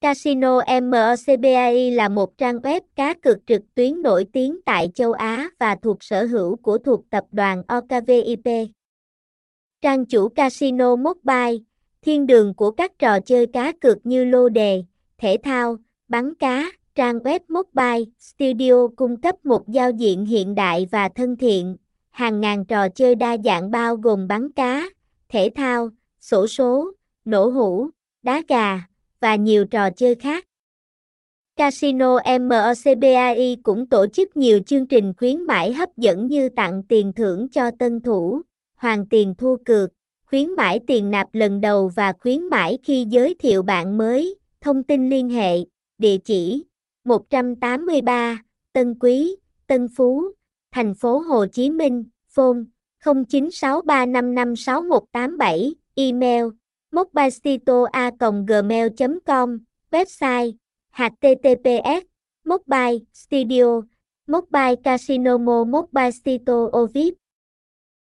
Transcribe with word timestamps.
Casino 0.00 0.60
MOCBAI 0.82 1.90
là 1.90 2.08
một 2.08 2.38
trang 2.38 2.56
web 2.56 2.80
cá 2.96 3.14
cược 3.14 3.38
trực 3.46 3.62
tuyến 3.74 4.02
nổi 4.02 4.26
tiếng 4.32 4.60
tại 4.64 4.90
châu 4.94 5.12
Á 5.12 5.48
và 5.58 5.74
thuộc 5.74 5.96
sở 6.00 6.24
hữu 6.24 6.56
của 6.56 6.78
thuộc 6.78 7.10
tập 7.10 7.24
đoàn 7.32 7.62
OKVIP. 7.68 8.68
Trang 9.80 10.06
chủ 10.06 10.28
Casino 10.28 10.96
Mobile, 10.96 11.56
thiên 12.02 12.26
đường 12.26 12.54
của 12.54 12.70
các 12.70 12.98
trò 12.98 13.20
chơi 13.20 13.46
cá 13.46 13.72
cược 13.72 14.06
như 14.06 14.24
lô 14.24 14.48
đề, 14.48 14.82
thể 15.18 15.36
thao, 15.42 15.76
bắn 16.08 16.34
cá, 16.34 16.70
trang 16.94 17.18
web 17.18 17.40
Mobile 17.48 18.10
Studio 18.18 18.88
cung 18.96 19.20
cấp 19.20 19.46
một 19.46 19.68
giao 19.68 19.90
diện 19.90 20.24
hiện 20.24 20.54
đại 20.54 20.88
và 20.90 21.08
thân 21.08 21.36
thiện, 21.36 21.76
hàng 22.10 22.40
ngàn 22.40 22.64
trò 22.64 22.88
chơi 22.88 23.14
đa 23.14 23.36
dạng 23.44 23.70
bao 23.70 23.96
gồm 23.96 24.28
bắn 24.28 24.52
cá, 24.52 24.88
thể 25.28 25.50
thao, 25.54 25.90
sổ 26.20 26.46
số, 26.46 26.92
nổ 27.24 27.48
hũ, 27.48 27.88
đá 28.22 28.42
gà, 28.48 28.87
và 29.20 29.36
nhiều 29.36 29.64
trò 29.64 29.90
chơi 29.90 30.14
khác. 30.14 30.44
Casino 31.56 32.18
MOCBAI 32.40 33.56
cũng 33.62 33.86
tổ 33.86 34.06
chức 34.06 34.36
nhiều 34.36 34.60
chương 34.66 34.86
trình 34.86 35.12
khuyến 35.16 35.42
mãi 35.42 35.72
hấp 35.72 35.96
dẫn 35.96 36.26
như 36.26 36.48
tặng 36.48 36.82
tiền 36.88 37.12
thưởng 37.12 37.48
cho 37.48 37.70
tân 37.78 38.00
thủ, 38.00 38.40
hoàn 38.76 39.06
tiền 39.06 39.34
thua 39.38 39.56
cược, 39.64 39.90
khuyến 40.26 40.50
mãi 40.50 40.80
tiền 40.86 41.10
nạp 41.10 41.28
lần 41.32 41.60
đầu 41.60 41.88
và 41.88 42.12
khuyến 42.20 42.42
mãi 42.42 42.78
khi 42.82 43.06
giới 43.08 43.34
thiệu 43.38 43.62
bạn 43.62 43.98
mới. 43.98 44.34
Thông 44.60 44.82
tin 44.82 45.10
liên 45.10 45.28
hệ, 45.28 45.56
địa 45.98 46.16
chỉ 46.24 46.64
183 47.04 48.42
Tân 48.72 48.94
Quý, 49.00 49.36
Tân 49.66 49.88
Phú, 49.96 50.24
thành 50.72 50.94
phố 50.94 51.18
Hồ 51.18 51.46
Chí 51.46 51.70
Minh, 51.70 52.04
phone 52.28 52.58
0963556187, 53.04 55.72
email 55.94 56.44
mobilestito.gmail.com, 56.98 59.48
website 59.92 60.56
https 60.98 62.02
mobile 62.44 63.06
studio 63.12 63.84
mobile 64.26 64.76
casino 64.82 65.38
mobile 65.38 66.12
stito 66.12 66.70
ovip 66.72 67.16